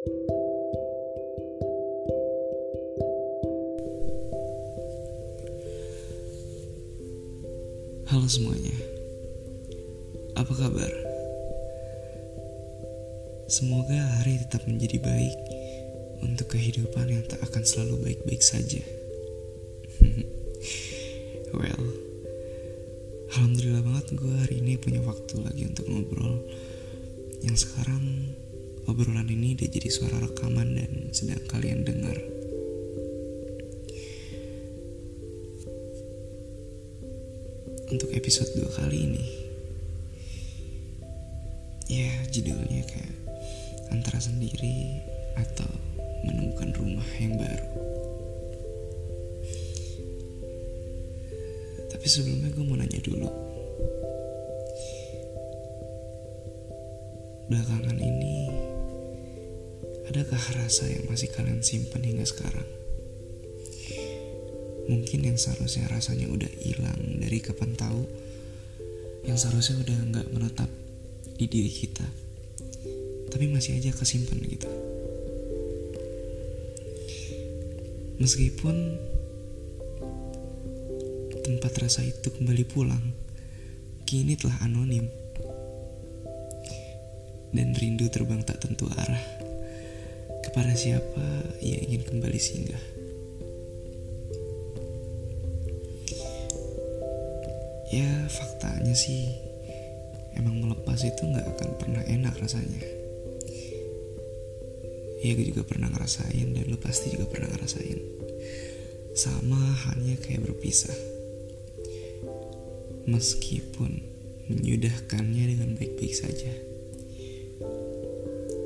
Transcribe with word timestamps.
Halo 0.00 0.16
semuanya, 8.24 8.72
apa 10.40 10.56
kabar? 10.56 10.88
Semoga 13.44 14.00
hari 14.16 14.40
tetap 14.40 14.64
menjadi 14.64 15.04
baik 15.04 15.36
untuk 16.24 16.56
kehidupan 16.56 17.04
yang 17.12 17.20
tak 17.28 17.44
akan 17.44 17.60
selalu 17.60 18.00
baik-baik 18.08 18.40
saja. 18.40 18.80
well, 21.60 21.84
alhamdulillah 23.36 23.84
banget 23.84 24.16
gue 24.16 24.32
hari 24.48 24.64
ini 24.64 24.80
punya 24.80 25.04
waktu 25.04 25.44
lagi 25.44 25.68
untuk 25.68 25.84
ngobrol. 25.92 26.40
Yang 27.44 27.68
sekarang 27.68 28.32
obrolan 28.88 29.28
ini 29.28 29.58
udah 29.58 29.68
jadi 29.68 29.88
suara 29.90 30.22
rekaman 30.22 30.78
dan 30.78 30.92
sedang 31.10 31.42
kalian 31.50 31.82
dengar. 31.82 32.40
untuk 37.90 38.14
episode 38.14 38.46
dua 38.54 38.70
kali 38.70 39.02
ini 39.02 39.24
ya 41.90 42.10
judulnya 42.30 42.86
kayak 42.86 43.18
antara 43.90 44.22
sendiri 44.22 45.02
atau 45.34 45.66
menemukan 46.22 46.70
rumah 46.78 47.08
yang 47.18 47.34
baru 47.34 47.70
tapi 51.90 52.06
sebelumnya 52.06 52.54
gue 52.54 52.62
mau 52.62 52.78
nanya 52.78 53.02
dulu 53.02 53.30
belakangan 57.50 57.98
ini 57.98 58.49
adakah 60.10 60.42
rasa 60.58 60.90
yang 60.90 61.06
masih 61.06 61.30
kalian 61.30 61.62
simpan 61.62 62.02
hingga 62.02 62.26
sekarang? 62.26 62.66
Mungkin 64.90 65.22
yang 65.22 65.38
seharusnya 65.38 65.86
rasanya 65.86 66.26
udah 66.26 66.50
hilang 66.66 67.22
dari 67.22 67.38
kapan 67.38 67.78
tahu 67.78 68.02
yang 69.22 69.38
seharusnya 69.38 69.78
udah 69.86 69.98
nggak 70.10 70.28
menetap 70.34 70.66
di 71.38 71.46
diri 71.46 71.70
kita 71.70 72.02
tapi 73.30 73.46
masih 73.46 73.78
aja 73.78 73.94
kesimpan 73.94 74.42
gitu. 74.42 74.66
Meskipun 78.18 78.98
tempat 81.46 81.72
rasa 81.86 82.02
itu 82.02 82.34
kembali 82.34 82.66
pulang 82.66 83.14
kini 84.10 84.34
telah 84.34 84.58
anonim 84.66 85.06
dan 87.54 87.78
rindu 87.78 88.10
terbang 88.10 88.42
tak 88.42 88.58
tentu 88.66 88.90
arah 88.90 89.39
kepada 90.50 90.74
siapa 90.74 91.26
ia 91.62 91.78
ingin 91.78 92.02
kembali 92.02 92.40
singgah. 92.42 92.84
Ya 97.94 98.26
faktanya 98.26 98.90
sih 98.98 99.30
emang 100.34 100.58
melepas 100.58 101.06
itu 101.06 101.22
nggak 101.22 101.46
akan 101.54 101.70
pernah 101.78 102.02
enak 102.02 102.34
rasanya. 102.42 102.82
Ya 105.22 105.38
gue 105.38 105.54
juga 105.54 105.62
pernah 105.62 105.86
ngerasain 105.86 106.50
dan 106.50 106.66
lu 106.66 106.74
pasti 106.82 107.14
juga 107.14 107.30
pernah 107.30 107.54
ngerasain. 107.54 108.02
Sama 109.14 109.54
halnya 109.86 110.18
kayak 110.18 110.50
berpisah. 110.50 110.98
Meskipun 113.06 114.02
menyudahkannya 114.50 115.44
dengan 115.46 115.78
baik-baik 115.78 116.10
saja. 116.10 116.50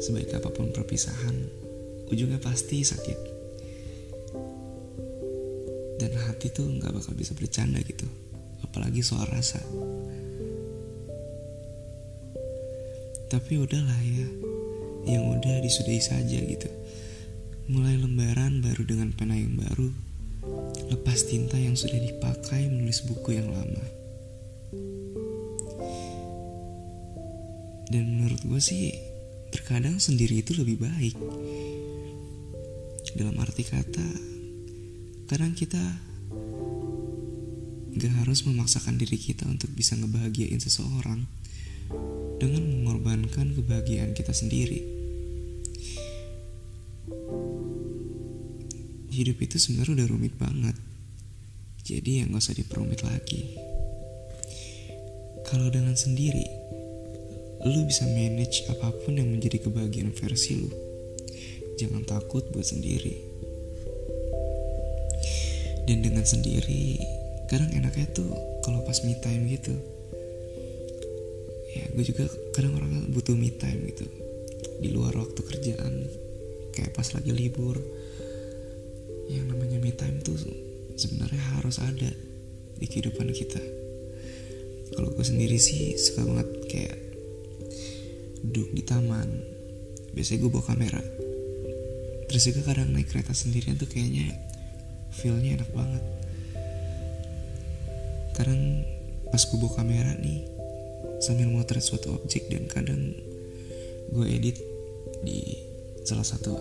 Sebaik 0.01 0.33
apa 0.33 0.49
pun 0.49 0.73
perpisahan 0.73 1.64
ujungnya 2.11 2.41
pasti 2.43 2.85
sakit 2.85 3.19
dan 6.01 6.13
hati 6.29 6.51
tuh 6.51 6.67
nggak 6.69 6.93
bakal 6.93 7.15
bisa 7.17 7.33
bercanda 7.33 7.81
gitu 7.81 8.05
apalagi 8.75 9.07
soal 9.07 9.23
rasa. 9.31 9.63
Tapi 13.31 13.55
udahlah 13.55 14.01
ya, 14.03 14.27
yang 15.15 15.31
udah 15.31 15.63
disudahi 15.63 16.03
saja 16.03 16.43
gitu. 16.43 16.67
Mulai 17.71 18.03
lembaran 18.03 18.59
baru 18.67 18.83
dengan 18.83 19.15
pena 19.15 19.39
yang 19.39 19.55
baru, 19.55 19.95
lepas 20.91 21.23
tinta 21.31 21.55
yang 21.55 21.79
sudah 21.79 22.03
dipakai 22.03 22.67
menulis 22.67 23.07
buku 23.07 23.39
yang 23.39 23.47
lama. 23.47 23.85
Dan 27.95 28.05
menurut 28.11 28.43
gue 28.43 28.59
sih, 28.59 28.91
terkadang 29.55 30.03
sendiri 30.03 30.43
itu 30.43 30.51
lebih 30.59 30.83
baik. 30.83 31.15
Dalam 33.15 33.39
arti 33.39 33.63
kata, 33.63 34.09
kadang 35.31 35.55
kita 35.55 35.81
Gak 37.95 38.27
harus 38.27 38.43
memaksakan 38.43 38.99
diri 38.99 39.15
kita 39.15 39.47
untuk 39.47 39.71
bisa 39.71 39.95
ngebahagiain 39.95 40.59
seseorang 40.59 41.31
dengan 42.43 42.67
mengorbankan 42.67 43.55
kebahagiaan 43.55 44.19
kita 44.19 44.35
sendiri. 44.35 44.83
Hidup 49.15 49.39
itu 49.39 49.63
sebenarnya 49.63 50.03
udah 50.03 50.09
rumit 50.11 50.35
banget. 50.35 50.75
Jadi 51.87 52.19
ya 52.19 52.27
gak 52.27 52.43
usah 52.43 52.59
diperumit 52.59 53.07
lagi. 53.07 53.55
Kalau 55.47 55.71
dengan 55.71 55.95
sendiri, 55.95 56.51
lu 57.63 57.79
bisa 57.87 58.11
manage 58.11 58.67
apa 58.75 58.91
pun 59.07 59.23
yang 59.23 59.31
menjadi 59.31 59.63
kebahagiaan 59.63 60.11
versi 60.11 60.67
lu. 60.67 60.84
Jangan 61.75 62.07
takut 62.07 62.47
buat 62.55 62.63
sendiri. 62.63 63.19
Dan 65.85 66.07
dengan 66.07 66.23
sendiri, 66.23 67.03
kadang 67.51 67.75
enaknya 67.75 68.07
tuh 68.15 68.31
kalau 68.63 68.81
pas 68.87 69.03
me 69.03 69.19
time 69.19 69.51
gitu. 69.51 69.75
Ya 71.75 71.91
gue 71.91 72.05
juga 72.07 72.31
kadang 72.55 72.79
orang 72.79 73.11
butuh 73.11 73.35
me 73.35 73.51
time 73.51 73.91
gitu. 73.91 74.07
Di 74.79 74.89
luar 74.95 75.19
waktu 75.19 75.41
kerjaan 75.43 75.95
kayak 76.79 76.95
pas 76.95 77.11
lagi 77.11 77.35
libur. 77.35 77.75
Yang 79.27 79.45
namanya 79.51 79.79
me 79.83 79.91
time 79.91 80.23
tuh 80.23 80.39
sebenarnya 80.95 81.59
harus 81.59 81.83
ada 81.83 82.11
di 82.79 82.87
kehidupan 82.87 83.35
kita. 83.35 83.61
Kalau 84.95 85.11
gue 85.11 85.27
sendiri 85.27 85.59
sih 85.59 85.99
suka 85.99 86.23
banget 86.23 86.49
kayak 86.71 86.97
duduk 88.47 88.71
di 88.71 88.83
taman. 88.87 89.27
Biasanya 90.15 90.47
gue 90.47 90.51
bawa 90.55 90.65
kamera 90.71 91.03
terus 92.35 92.51
juga 92.51 92.75
kadang 92.75 92.91
naik 92.91 93.15
kereta 93.15 93.31
sendirian 93.31 93.79
tuh 93.79 93.87
kayaknya 93.87 94.35
feelnya 95.15 95.63
enak 95.63 95.71
banget. 95.71 96.03
Kadang 98.35 98.83
pas 99.31 99.39
gue 99.39 99.55
bawa 99.55 99.79
kamera 99.79 100.19
nih 100.19 100.43
sambil 101.23 101.47
motret 101.47 101.87
suatu 101.87 102.19
objek 102.19 102.51
dan 102.51 102.67
kadang 102.67 103.15
gue 104.11 104.27
edit 104.27 104.59
di 105.23 105.63
salah 106.03 106.27
satu 106.27 106.59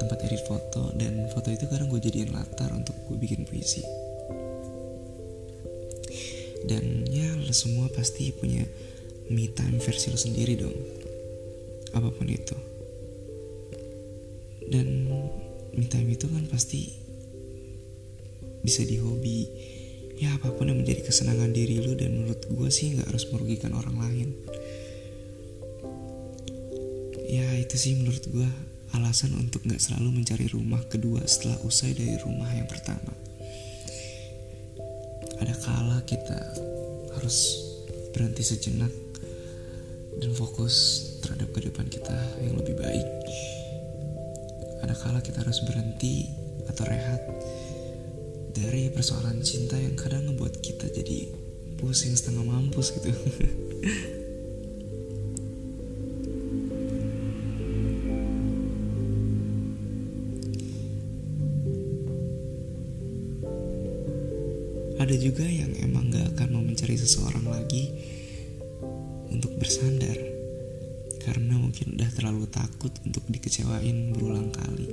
tempat 0.00 0.24
edit 0.24 0.40
foto 0.48 0.96
dan 0.96 1.28
foto 1.36 1.52
itu 1.52 1.68
kadang 1.68 1.92
gue 1.92 2.00
jadiin 2.00 2.32
latar 2.32 2.72
untuk 2.72 2.96
gue 3.12 3.20
bikin 3.20 3.44
puisi. 3.44 3.84
Dan 6.64 7.04
ya 7.12 7.28
lo 7.36 7.52
semua 7.52 7.92
pasti 7.92 8.32
punya 8.32 8.64
me 9.28 9.52
time 9.52 9.84
versi 9.84 10.08
lo 10.08 10.16
sendiri 10.16 10.56
dong. 10.56 10.80
Apa 11.92 12.08
pun 12.08 12.24
itu 12.24 12.67
dan 14.68 15.08
me 15.72 15.86
time 15.88 16.12
itu 16.12 16.28
kan 16.28 16.44
pasti 16.48 16.92
bisa 18.60 18.84
di 18.84 19.00
hobi. 19.00 19.48
Ya 20.18 20.34
apa 20.34 20.50
pun 20.50 20.66
yang 20.66 20.82
menjadi 20.82 21.06
kesenangan 21.06 21.54
diri 21.54 21.78
lu 21.78 21.94
dan 21.94 22.10
menurut 22.18 22.42
gue 22.50 22.68
sih 22.74 22.98
nggak 22.98 23.06
harus 23.06 23.30
merugikan 23.30 23.72
orang 23.72 23.96
lain. 23.96 24.28
Ya 27.28 27.46
itu 27.54 27.78
sih 27.78 27.94
menurut 27.94 28.24
gue 28.26 28.48
alasan 28.96 29.36
untuk 29.38 29.62
nggak 29.62 29.78
selalu 29.78 30.20
mencari 30.20 30.50
rumah 30.50 30.82
kedua 30.90 31.22
setelah 31.24 31.60
usai 31.62 31.94
dari 31.94 32.18
rumah 32.18 32.50
yang 32.50 32.66
pertama. 32.66 33.14
Ada 35.38 35.54
kala 35.62 36.02
kita 36.02 36.40
harus 37.14 37.62
berhenti 38.10 38.42
sejenak 38.42 38.90
dan 40.18 40.34
fokus 40.34 41.06
terhadap 41.22 41.54
kehidupan 41.54 41.86
kita 41.86 42.18
yang 42.42 42.58
lebih 42.58 42.74
baik 42.74 43.06
ada 44.88 44.96
kala 45.04 45.20
kita 45.20 45.44
harus 45.44 45.60
berhenti 45.68 46.32
atau 46.64 46.88
rehat 46.88 47.20
dari 48.56 48.88
persoalan 48.88 49.44
cinta 49.44 49.76
yang 49.76 49.92
kadang 50.00 50.32
ngebuat 50.32 50.64
kita 50.64 50.88
jadi 50.88 51.28
pusing 51.76 52.16
setengah 52.16 52.48
mampus 52.48 52.96
gitu. 52.96 53.12
Ada 64.96 65.14
juga 65.20 65.44
yang 65.44 65.76
emang 65.84 66.08
gak 66.08 66.32
akan 66.32 66.48
mau 66.56 66.64
mencari 66.64 66.96
seseorang 66.96 67.44
lagi 67.44 67.92
untuk 69.28 69.52
bersandar 69.60 70.27
karena 71.28 71.60
mungkin 71.60 71.92
udah 72.00 72.08
terlalu 72.16 72.48
takut 72.48 72.88
untuk 73.04 73.20
dikecewain 73.28 74.16
berulang 74.16 74.48
kali. 74.48 74.88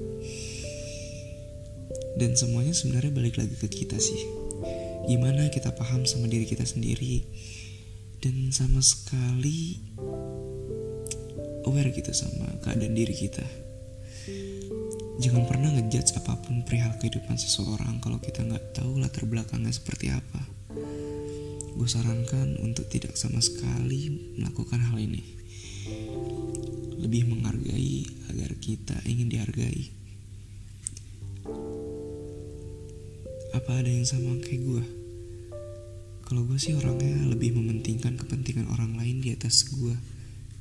Dan 2.19 2.35
semuanya 2.35 2.75
sebenarnya 2.75 3.15
balik 3.15 3.39
lagi 3.39 3.55
ke 3.55 3.71
kita 3.71 3.95
sih. 3.95 4.19
Gimana 5.07 5.47
kita 5.47 5.71
paham 5.71 6.03
sama 6.03 6.27
diri 6.27 6.43
kita 6.43 6.67
sendiri? 6.67 7.23
Dan 8.19 8.51
sama 8.51 8.83
sekali 8.83 9.79
aware 11.63 11.95
gitu 11.95 12.11
sama 12.11 12.51
keadaan 12.59 12.91
diri 12.91 13.15
kita. 13.15 13.47
Jangan 15.23 15.47
pernah 15.47 15.71
ngejudge 15.71 16.19
apa 16.19 16.35
pun 16.43 16.67
perihal 16.67 16.99
kehidupan 16.99 17.39
seseorang 17.39 18.03
kalau 18.03 18.19
kita 18.19 18.43
nggak 18.43 18.75
tahu 18.75 18.99
latar 18.99 19.23
belakangnya 19.23 19.71
seperti 19.71 20.11
apa. 20.11 20.43
Gue 21.75 21.87
sarankan 21.87 22.59
untuk 22.59 22.91
tidak 22.91 23.15
sama 23.15 23.39
sekali 23.39 24.35
melakukan 24.35 24.83
hal 24.83 24.99
ini 24.99 25.44
lebih 26.99 27.29
menghargai 27.29 28.07
agar 28.33 28.51
kita 28.57 28.97
ingin 29.05 29.29
dihargai. 29.29 29.93
Apa 33.55 33.79
ada 33.79 33.89
yang 33.89 34.03
sama 34.03 34.35
kayak 34.43 34.61
gue 34.65 34.83
kalau 36.25 36.41
gue 36.41 36.57
sih 36.57 36.73
orangnya 36.73 37.29
lebih 37.29 37.53
mementingkan 37.53 38.17
kepentingan 38.17 38.65
orang 38.73 38.97
lain 38.97 39.21
di 39.21 39.29
atas 39.29 39.69
gue 39.69 39.93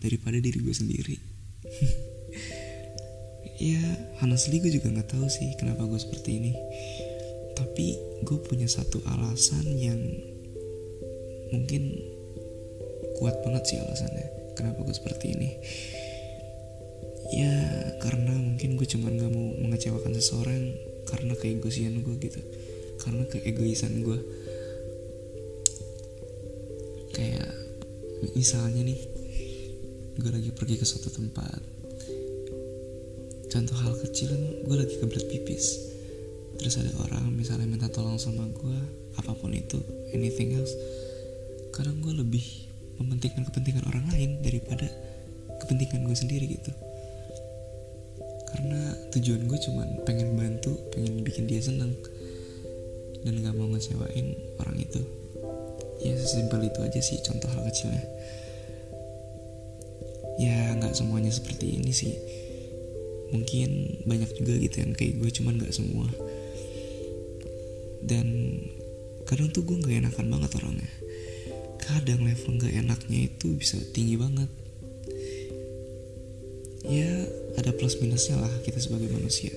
daripada 0.05 0.37
diri 0.37 0.61
gue 0.61 0.75
sendiri. 0.75 1.17
Ya 3.55 3.79
honestly 4.19 4.59
gue 4.59 4.67
juga 4.67 4.91
nggak 4.91 5.15
tahu 5.15 5.31
sih 5.31 5.55
kenapa 5.55 5.87
gue 5.87 5.97
seperti 5.97 6.43
ini. 6.43 6.53
Tapi 7.55 7.95
gue 8.27 8.39
punya 8.43 8.67
satu 8.67 8.99
alasan 9.07 9.63
yang 9.79 10.03
mungkin 11.55 11.95
kuat 13.15 13.39
banget 13.47 13.63
sih 13.63 13.79
alasannya 13.79 14.34
kenapa 14.55 14.87
gue 14.87 14.95
seperti 14.95 15.35
ini? 15.35 15.51
Ya 17.35 17.55
karena 17.99 18.37
mungkin 18.37 18.79
gue 18.79 18.87
cuman 18.87 19.19
gak 19.19 19.33
mau 19.33 19.49
mengecewakan 19.59 20.13
seseorang 20.15 20.75
karena 21.11 21.35
keegosian 21.37 22.01
gue 22.01 22.15
gitu. 22.23 22.41
Karena 23.03 23.27
keegoisan 23.29 24.07
gue 24.07 24.19
kayak 27.15 27.51
misalnya 28.35 28.83
nih 28.83 29.01
gue 30.19 30.31
lagi 30.31 30.51
pergi 30.55 30.79
ke 30.79 30.87
suatu 30.87 31.11
tempat. 31.11 31.61
Contoh 33.51 33.77
hal 33.87 33.95
kecil 34.03 34.31
gue 34.67 34.77
lagi 34.77 34.95
kebelet 34.99 35.27
pipis. 35.31 35.95
Terus 36.59 36.81
ada 36.81 36.93
orang 37.03 37.35
misalnya 37.35 37.67
minta 37.67 37.91
tolong 37.91 38.19
sama 38.19 38.47
gue 38.51 38.79
apa 39.19 39.33
pun 39.35 39.51
itu 39.55 39.79
anything 40.15 40.59
else. 40.59 40.75
Kadang 41.75 41.99
gue 42.03 42.15
lebih 42.15 42.64
mementingkan 42.99 43.47
kepentingan 43.49 43.85
orang 43.91 44.07
lain 44.15 44.39
daripada 44.43 44.87
kepentingan 45.63 46.07
gue 46.07 46.17
sendiri 46.17 46.47
gitu. 46.59 46.73
Karena 48.55 48.81
tujuan 49.11 49.51
gue 49.51 49.59
cuma 49.67 49.83
pengen 50.07 50.39
bantu 50.39 50.79
pengen 50.95 51.27
bikin 51.27 51.51
dia 51.51 51.59
seneng 51.59 51.95
dan 53.25 53.41
gak 53.41 53.57
mau 53.57 53.67
ngecewain 53.73 54.37
orang 54.63 54.77
itu. 54.79 55.01
Ya 56.05 56.15
sesimpel 56.21 56.69
itu 56.69 56.81
aja 56.85 57.01
sih 57.01 57.19
contoh 57.25 57.49
hal 57.49 57.65
kecilnya. 57.65 58.05
Ya 60.35 60.75
nggak 60.75 60.99
semuanya 60.99 61.31
seperti 61.31 61.79
ini 61.79 61.95
sih. 61.95 62.15
Mungkin 63.33 64.03
banyak 64.05 64.31
juga 64.39 64.55
gitu 64.61 64.77
yang 64.83 64.93
kayak 64.93 65.23
gue 65.23 65.31
cuman 65.41 65.57
nggak 65.57 65.75
semua. 65.75 66.07
Dan 68.05 68.61
kadang 69.25 69.49
tuh 69.49 69.65
gue 69.65 69.81
nggak 69.81 70.05
enakan 70.05 70.27
banget 70.29 70.51
orangnya 70.61 70.91
kadang 71.85 72.25
level 72.25 72.57
nggak 72.57 72.75
enaknya 72.75 73.29
itu 73.29 73.55
bisa 73.57 73.77
tinggi 73.93 74.17
banget. 74.17 74.51
Ya 76.85 77.09
ada 77.57 77.73
plus 77.73 77.97
minusnya 78.01 78.41
lah 78.41 78.53
kita 78.65 78.81
sebagai 78.81 79.09
manusia. 79.13 79.53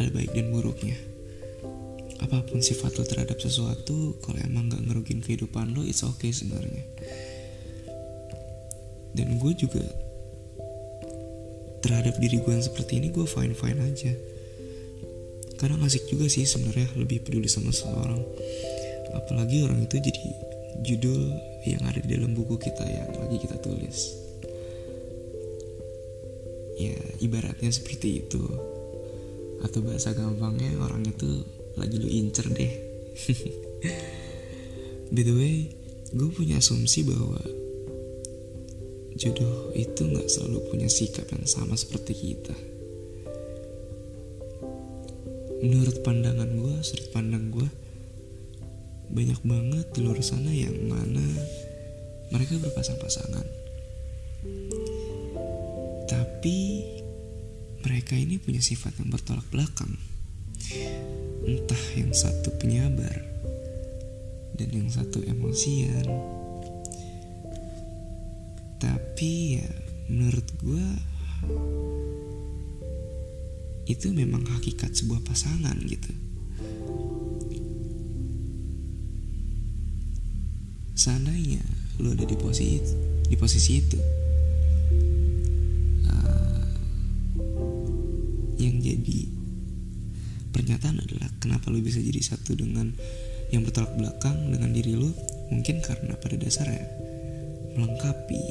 Ada 0.00 0.08
baik 0.12 0.32
dan 0.32 0.48
buruknya. 0.52 0.96
Apa 2.24 2.40
pun 2.48 2.64
sifat 2.64 2.96
lo 2.96 3.04
terhadap 3.04 3.36
sesuatu 3.36 4.16
kalau 4.24 4.40
emang 4.40 4.72
gak 4.72 4.80
ngerugin 4.80 5.20
kehidupan 5.20 5.76
lo 5.76 5.84
it's 5.84 6.00
okay 6.00 6.32
sebenarnya. 6.32 6.80
Dan 9.12 9.36
gue 9.36 9.52
juga 9.54 9.84
terhadap 11.84 12.16
diri 12.16 12.40
gue 12.40 12.52
yang 12.52 12.64
seperti 12.64 12.96
ini 12.96 13.12
gue 13.12 13.28
fine 13.28 13.52
fine 13.52 13.80
aja. 13.84 14.12
Karena 15.60 15.84
asik 15.84 16.08
juga 16.08 16.26
sih 16.32 16.48
sebenarnya 16.48 16.88
lebih 16.96 17.22
peduli 17.22 17.46
sama 17.46 17.70
seseorang. 17.70 18.24
Apalagi 19.14 19.62
orang 19.62 19.84
itu 19.84 20.00
jadi 20.00 20.53
judul 20.82 21.30
yang 21.68 21.82
ada 21.86 22.00
di 22.02 22.10
dalam 22.16 22.34
buku 22.34 22.58
kita 22.58 22.82
yang 22.82 23.10
lagi 23.14 23.36
kita 23.38 23.56
tulis. 23.62 23.98
Ya 26.74 26.98
ibaratnya 27.22 27.70
seperti 27.70 28.26
itu. 28.26 28.42
Atau 29.62 29.80
bahasa 29.80 30.12
gampangnya 30.12 30.74
orang 30.82 31.06
itu 31.06 31.46
lagi 31.78 31.96
lu 32.00 32.08
incer 32.10 32.50
deh. 32.50 32.72
By 35.14 35.22
the 35.22 35.34
way 35.34 35.70
gue 36.14 36.30
punya 36.30 36.62
asumsi 36.62 37.02
bahwa 37.02 37.42
jodoh 39.18 39.74
itu 39.74 40.06
nggak 40.06 40.30
selalu 40.30 40.58
punya 40.70 40.88
sikap 40.90 41.26
yang 41.30 41.46
sama 41.46 41.74
seperti 41.78 42.12
kita. 42.14 42.54
Menurut 45.64 46.04
pandangan 46.04 46.50
gue 46.60 46.74
sudut 46.84 47.08
pandang 47.10 47.43
banyak 49.14 49.40
banget 49.46 49.86
di 49.94 50.00
luar 50.02 50.18
sana 50.26 50.50
yang 50.50 50.74
mana 50.90 51.22
mereka 52.34 52.58
berpasang-pasangan. 52.58 53.46
Tapi 56.10 56.60
mereka 57.86 58.18
ini 58.18 58.42
punya 58.42 58.58
sifat 58.58 58.98
yang 58.98 59.14
bertolak 59.14 59.46
belakang. 59.54 59.94
Entah 61.46 61.84
yang 61.94 62.10
satu 62.10 62.58
penyabar 62.58 63.22
dan 64.58 64.68
yang 64.74 64.90
satu 64.90 65.22
emosian. 65.22 66.10
Tapi 68.82 69.62
ya 69.62 69.70
menurut 70.10 70.48
gue 70.58 70.86
itu 73.86 74.10
memang 74.10 74.42
hakikat 74.58 74.90
sebuah 74.96 75.22
pasangan 75.22 75.76
gitu 75.86 76.33
seandainya 81.04 81.60
lo 82.00 82.16
ada 82.16 82.24
di 82.24 82.32
posisi 82.32 82.96
di 83.28 83.36
posisi 83.36 83.76
itu 83.76 84.00
uh, 86.08 86.64
yang 88.56 88.80
jadi 88.80 89.20
pernyataan 90.48 91.04
adalah 91.04 91.28
kenapa 91.44 91.68
lu 91.68 91.84
bisa 91.84 92.00
jadi 92.00 92.24
satu 92.24 92.56
dengan 92.56 92.88
yang 93.52 93.68
bertolak 93.68 93.92
belakang 94.00 94.48
dengan 94.48 94.72
diri 94.72 94.96
lu? 94.96 95.12
Mungkin 95.52 95.84
karena 95.84 96.16
pada 96.16 96.40
dasarnya 96.40 96.88
melengkapi 97.76 98.42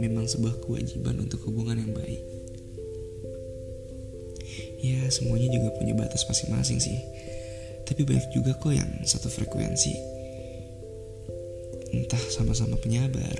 memang 0.00 0.24
sebuah 0.24 0.64
kewajiban 0.64 1.20
untuk 1.20 1.44
hubungan 1.44 1.76
yang 1.76 1.92
baik. 1.92 2.22
Ya 4.80 5.12
semuanya 5.12 5.52
juga 5.52 5.76
punya 5.76 5.92
batas 5.92 6.24
masing-masing 6.24 6.80
sih. 6.80 6.96
Tapi 7.84 8.02
banyak 8.08 8.32
juga 8.32 8.56
kok 8.56 8.72
yang 8.72 8.88
satu 9.04 9.28
frekuensi 9.28 10.11
entah 11.92 12.20
sama-sama 12.32 12.80
penyabar. 12.80 13.36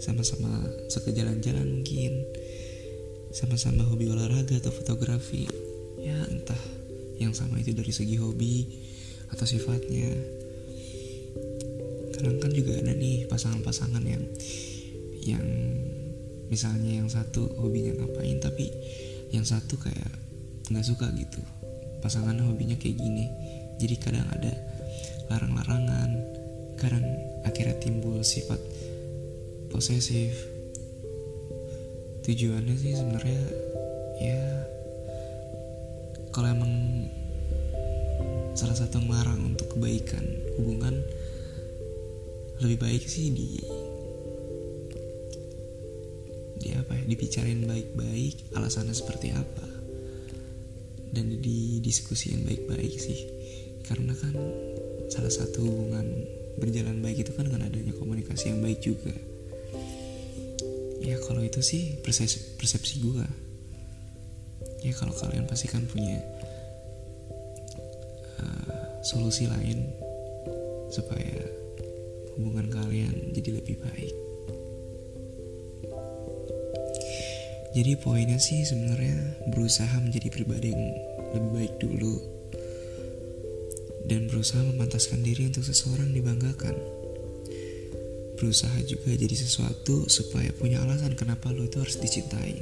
Sama-sama 0.00 0.48
suka 0.88 1.12
jalan-jalan 1.12 1.68
mungkin. 1.68 2.24
Sama-sama 3.30 3.84
hobi 3.84 4.08
olahraga 4.08 4.56
atau 4.56 4.72
fotografi. 4.72 5.44
Ya 6.00 6.16
entah 6.26 6.58
yang 7.20 7.36
sama 7.36 7.60
itu 7.60 7.76
dari 7.76 7.92
segi 7.92 8.16
hobi 8.16 8.64
atau 9.28 9.44
sifatnya. 9.44 10.08
Kadang 12.16 12.40
kan 12.40 12.50
juga 12.56 12.80
ada 12.80 12.96
nih 12.96 13.28
pasangan-pasangan 13.28 14.02
yang 14.02 14.24
yang 15.20 15.46
misalnya 16.48 17.04
yang 17.04 17.08
satu 17.12 17.46
hobinya 17.60 17.92
ngapain 18.00 18.40
tapi 18.40 18.72
yang 19.30 19.44
satu 19.44 19.76
kayak 19.76 20.10
nggak 20.72 20.86
suka 20.88 21.12
gitu. 21.12 21.44
Pasangannya 22.00 22.48
hobinya 22.48 22.80
kayak 22.80 22.96
gini. 22.96 23.28
Jadi 23.76 23.94
kadang 24.00 24.28
ada 24.32 24.52
larang-larangan 25.28 26.29
kadang 26.80 27.04
akhirnya 27.44 27.76
timbul 27.76 28.24
sifat 28.24 28.56
posesif. 29.68 30.48
Tujuannya 32.24 32.74
sih 32.76 32.96
sebenarnya 32.96 33.42
ya 34.20 34.40
kalau 36.32 36.48
emang 36.48 36.72
salah 38.56 38.76
satu 38.76 39.00
melarang 39.04 39.52
untuk 39.52 39.76
kebaikan 39.76 40.24
hubungan 40.56 41.00
lebih 42.60 42.76
baik 42.80 43.04
sih 43.08 43.32
di 43.32 43.56
di 46.60 46.76
apa 46.76 46.92
ya 46.92 47.04
dibicarain 47.08 47.64
baik-baik 47.64 48.52
alasannya 48.52 48.92
seperti 48.92 49.32
apa 49.32 49.64
dan 51.10 51.40
didiskusiin 51.42 52.46
baik-baik 52.46 52.94
sih. 52.94 53.26
Karena 53.82 54.14
kan 54.14 54.34
salah 55.10 55.32
satu 55.32 55.66
hubungan 55.66 56.06
berjalan 56.58 56.98
baik 57.04 57.22
itu 57.22 57.32
kan 57.36 57.46
dengan 57.46 57.68
adanya 57.68 57.94
komunikasi 57.94 58.50
yang 58.50 58.64
baik 58.64 58.82
juga. 58.82 59.14
Ya 61.00 61.16
kalau 61.22 61.44
itu 61.44 61.62
sih 61.62 62.00
persepsi, 62.02 62.58
persepsi 62.58 63.00
gue 63.04 63.50
ya 64.80 64.92
kalau 64.96 65.12
kalian 65.12 65.44
pasti 65.44 65.68
kan 65.68 65.84
punya 65.84 66.16
uh, 68.40 69.04
solusi 69.04 69.44
lain 69.44 69.92
supaya 70.88 71.44
hubungan 72.36 72.72
kalian 72.72 73.36
jadi 73.36 73.60
lebih 73.60 73.76
baik. 73.84 74.14
Jadi 77.70 77.94
poinnya 78.02 78.40
sih 78.42 78.66
sebenarnya 78.66 79.46
berusaha 79.54 79.94
menjadi 80.02 80.26
pribadi 80.26 80.74
yang 80.74 80.84
lebih 81.30 81.50
baik 81.54 81.72
dulu 81.78 82.39
dan 84.10 84.26
berusaha 84.26 84.58
memantaskan 84.66 85.22
diri 85.22 85.46
untuk 85.46 85.62
seseorang 85.62 86.10
dibanggakan. 86.10 86.74
Berusaha 88.34 88.82
juga 88.82 89.14
jadi 89.14 89.36
sesuatu 89.38 90.10
supaya 90.10 90.50
punya 90.50 90.82
alasan 90.82 91.14
kenapa 91.14 91.54
lo 91.54 91.62
itu 91.62 91.78
harus 91.78 91.94
dicintai. 92.02 92.58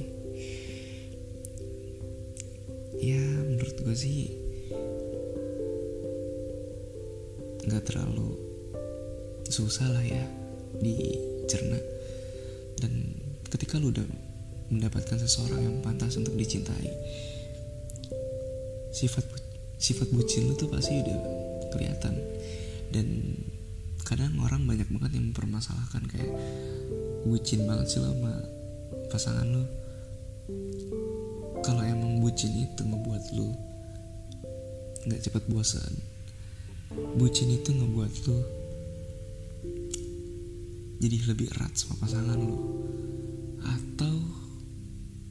Ya 3.01 3.25
menurut 3.49 3.81
gue 3.81 3.97
sih 3.97 4.29
nggak 7.65 7.85
terlalu 7.89 8.37
susah 9.49 9.89
lah 9.89 10.05
ya 10.05 10.29
dicerna. 10.85 11.81
Dan 12.77 13.17
ketika 13.49 13.81
lo 13.81 13.89
udah 13.89 14.05
mendapatkan 14.69 15.17
seseorang 15.17 15.65
yang 15.65 15.77
pantas 15.81 16.21
untuk 16.21 16.37
dicintai 16.37 16.93
sifat 18.93 19.48
sifat 19.79 20.11
bucin 20.13 20.51
lo 20.51 20.55
tuh 20.59 20.71
pasti 20.71 20.99
udah 20.99 21.19
kelihatan. 21.73 22.15
Dan 22.93 23.07
kadang 24.05 24.37
orang 24.43 24.67
banyak 24.67 24.89
banget 24.91 25.19
yang 25.19 25.33
mempermasalahkan 25.33 26.05
kayak 26.11 26.33
bucin 27.25 27.65
banget 27.65 27.87
sih 27.97 27.99
lo 28.03 28.13
sama 28.13 28.35
pasangan 29.09 29.47
lo. 29.47 29.65
Kalau 31.65 31.83
emang 31.83 32.23
bucin 32.23 32.55
itu 32.55 32.83
ngebuat 32.85 33.25
lo 33.35 33.69
nggak 35.09 35.25
cepet 35.25 35.45
bosan 35.49 35.95
bucin 37.17 37.49
itu 37.49 37.73
ngebuat 37.73 38.13
lo 38.29 38.39
jadi 41.01 41.17
lebih 41.33 41.49
erat 41.57 41.73
sama 41.73 41.97
pasangan 42.05 42.37
lo 42.37 42.59
atau 43.65 44.17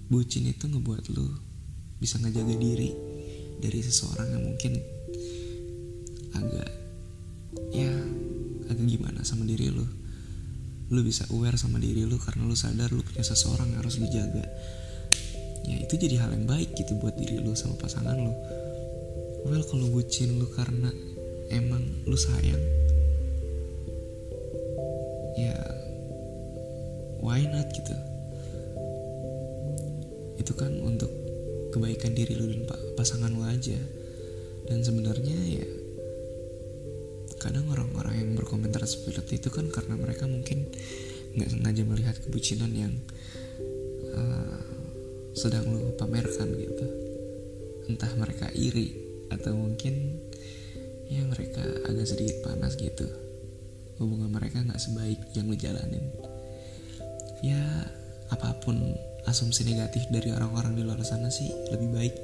bucin 0.10 0.50
itu 0.50 0.66
ngebuat 0.66 1.14
lo 1.14 1.30
bisa 2.02 2.18
ngejaga 2.18 2.58
diri 2.58 2.90
dari 3.58 3.80
seseorang 3.82 4.28
yang 4.34 4.44
mungkin 4.44 4.74
agak 6.38 6.70
ya 7.74 7.92
agak 8.70 8.86
gimana 8.86 9.26
sama 9.26 9.44
diri 9.44 9.70
lu. 9.74 9.86
Lu 10.88 11.04
bisa 11.04 11.28
aware 11.36 11.60
sama 11.60 11.84
diri 11.84 12.08
lu 12.08 12.16
karena 12.16 12.48
lu 12.48 12.56
sadar 12.56 12.94
lu 12.96 13.04
punya 13.04 13.20
seseorang 13.26 13.76
yang 13.76 13.84
harus 13.84 14.00
dijaga 14.00 14.46
ya 15.68 15.84
itu 15.84 16.00
jadi 16.00 16.16
hal 16.24 16.32
yang 16.32 16.48
baik 16.48 16.72
gitu 16.80 16.96
buat 16.96 17.20
diri 17.20 17.44
lu 17.44 17.52
sama 17.52 17.76
pasangan 17.76 18.16
lu. 18.16 18.32
Well 19.44 19.64
kalau 19.68 19.92
bucin 19.92 20.40
lu 20.40 20.48
karena 20.56 20.88
emang 21.52 21.84
lu 22.08 22.16
sayang 22.16 22.64
ya 25.36 25.60
why 27.20 27.44
not 27.52 27.68
gitu? 27.76 27.96
Itu 30.40 30.56
kan 30.56 30.72
untuk 30.80 31.12
kebaikan 31.78 32.18
diri 32.18 32.34
lu 32.34 32.50
dan 32.50 32.66
pasangan 32.98 33.30
lu 33.30 33.46
aja. 33.46 33.78
Dan 34.66 34.82
sebenarnya 34.82 35.38
ya 35.46 35.68
kadang 37.38 37.70
orang-orang 37.70 38.18
yang 38.18 38.30
berkomentar 38.34 38.82
seperti 38.84 39.38
itu 39.38 39.54
kan 39.54 39.70
karena 39.70 39.94
mereka 39.94 40.26
mungkin 40.26 40.68
nggak 41.38 41.54
sengaja 41.54 41.84
melihat 41.86 42.16
kebucinan 42.26 42.74
yang 42.74 42.94
uh, 44.18 44.60
sedang 45.38 45.70
lu 45.70 45.94
pamerkan 45.96 46.50
gitu. 46.58 46.86
Entah 47.88 48.12
mereka 48.18 48.50
iri 48.58 48.98
atau 49.30 49.54
mungkin 49.54 50.18
ya 51.08 51.24
mereka 51.30 51.64
agak 51.88 52.10
sedikit 52.10 52.42
panas 52.44 52.76
gitu. 52.76 53.06
Hubungan 54.02 54.34
mereka 54.34 54.66
nggak 54.66 54.82
sebaik 54.82 55.22
yang 55.38 55.46
lu 55.48 55.56
jalanin. 55.56 56.10
Ya 57.46 57.62
apa 58.34 58.58
pun 58.66 58.76
asumsi 59.28 59.68
negatif 59.68 60.08
dari 60.08 60.32
orang-orang 60.32 60.80
di 60.80 60.82
luar 60.88 61.04
sana 61.04 61.28
sih 61.28 61.52
lebih 61.70 61.92
baik 61.92 62.16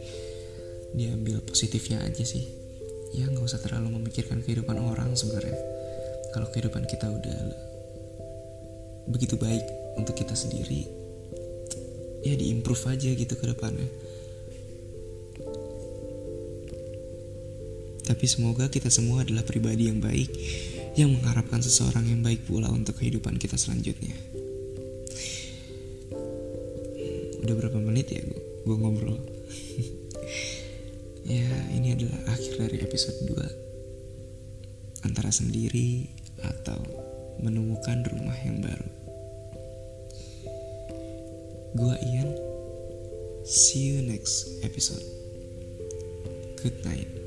diambil 0.96 1.44
positifnya 1.44 2.00
aja 2.02 2.24
sih. 2.24 2.48
Ya 3.14 3.30
nggak 3.30 3.46
usah 3.46 3.62
terlalu 3.62 4.02
memikirkan 4.02 4.42
kehidupan 4.42 4.80
orang 4.80 5.14
sebenarnya. 5.14 5.54
Kalau 6.34 6.50
kehidupan 6.50 6.90
kita 6.90 7.12
udah 7.12 7.40
begitu 9.12 9.36
baik 9.36 9.68
untuk 10.00 10.16
kita 10.16 10.32
sendiri 10.32 10.88
ya 12.24 12.40
diimprove 12.40 12.88
aja 12.88 13.12
gitu 13.12 13.36
ke 13.36 13.46
depannya. 13.52 13.86
Tapi 18.04 18.26
semoga 18.28 18.68
kita 18.68 18.88
semua 18.92 19.24
adalah 19.24 19.44
pribadi 19.44 19.92
yang 19.92 20.00
baik 20.00 20.32
yang 20.96 21.12
mengharapkan 21.12 21.60
seseorang 21.60 22.08
yang 22.08 22.22
baik 22.24 22.48
pula 22.48 22.72
untuk 22.72 23.00
kehidupan 23.00 23.40
kita 23.42 23.58
selanjutnya 23.60 24.33
udah 27.54 27.70
berapa 27.70 27.78
menit 27.78 28.10
ya 28.10 28.26
gue 28.66 28.76
ngobrol 28.82 29.22
Ya, 31.24 31.48
ini 31.72 31.96
adalah 31.96 32.36
akhir 32.36 32.60
dari 32.60 32.84
episode 32.84 33.16
2. 33.32 35.08
Antara 35.08 35.32
sendiri 35.32 36.12
atau 36.44 36.84
menemukan 37.40 38.04
rumah 38.12 38.36
yang 38.44 38.60
baru. 38.60 38.90
Gua 41.80 41.96
Ian. 42.04 42.36
See 43.48 43.96
you 43.96 44.04
next 44.04 44.60
episode. 44.68 45.04
Good 46.60 46.84
night. 46.84 47.23